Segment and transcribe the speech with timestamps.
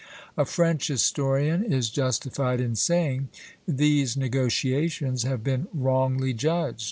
[0.35, 3.29] A French historian is justified in saying:
[3.67, 6.79] "These negotiations have been wrongly judged.